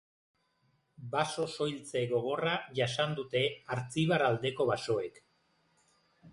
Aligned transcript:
Baso-soiltze 1.11 2.01
gogorra 2.15 2.55
jasan 2.81 3.15
dute 3.21 3.45
Artzibar 3.77 4.27
aldeko 4.31 4.71
basoek. 4.75 5.25